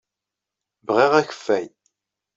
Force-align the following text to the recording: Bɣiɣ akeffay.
Bɣiɣ 0.87 1.11
akeffay. 1.15 1.67